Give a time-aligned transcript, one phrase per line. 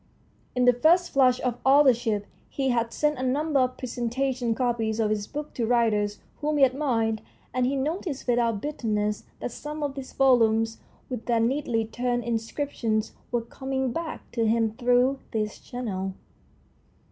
[0.55, 4.99] In the first flush of authorship he had sent a number of presen tation copies
[4.99, 7.21] of his book to writers whom he admired,
[7.53, 12.23] and he noticed without bitter ness that some of these volumes with their neatly turned
[12.23, 16.13] inscriptions were coming back 142 THE STORY OF A BOOK to him through this channel.